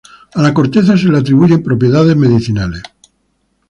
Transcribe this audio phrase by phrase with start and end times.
[0.37, 2.81] A la corteza se le atribuyen propiedades medicinales.